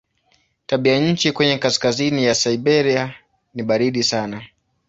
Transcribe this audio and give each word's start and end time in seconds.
Tabianchi 0.65 1.31
kwenye 1.31 1.57
kaskazini 1.57 2.25
ya 2.25 2.35
Siberia 2.35 3.13
ni 3.53 3.63
baridi 3.63 4.03
sana. 4.03 4.41